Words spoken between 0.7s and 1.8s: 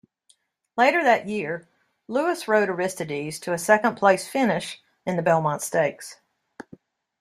Later that year,